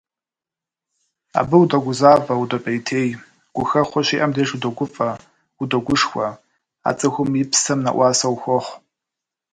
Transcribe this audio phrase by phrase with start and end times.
[1.39, 3.09] Абы удогузавэ, удопӏейтей,
[3.55, 5.09] гухэхъуэ щиӏэм деж удогуфӏэ,
[5.61, 6.27] удогушхуэ,
[6.87, 8.77] а цӏыхум и псэм нэӏуасэ ухуохъу.